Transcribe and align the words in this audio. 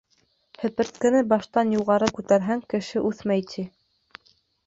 Һеперткене 0.61 1.19
баштан 1.33 1.73
юғары 1.75 2.09
күтәрһәң, 2.19 2.65
кеше 2.75 3.05
үҫмәй, 3.11 3.47
ти. 3.53 3.67